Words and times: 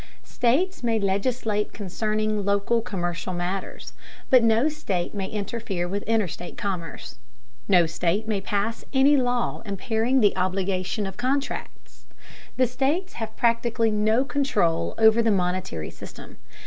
_States 0.27 0.81
may 0.81 0.97
legislate 0.97 1.73
concerning 1.73 2.43
local 2.43 2.81
commercial 2.81 3.33
matters, 3.35 3.93
but 4.31 4.43
no 4.43 4.67
state 4.67 5.13
may 5.13 5.27
interfere 5.27 5.87
with 5.87 6.01
interstate 6.09 6.57
commerce. 6.57 7.19
No 7.67 7.85
state 7.85 8.27
may 8.27 8.41
pass 8.41 8.83
any 8.93 9.15
law 9.15 9.61
impairing 9.63 10.19
the 10.19 10.35
obligation 10.35 11.05
of 11.05 11.17
contracts. 11.17 12.07
The 12.57 12.65
states 12.65 13.13
have 13.21 13.37
practically 13.37 13.91
no 13.91 14.25
control 14.25 14.95
over 14.97 15.21
the 15.21 15.29
monetary 15.29 15.91
system. 15.91 16.39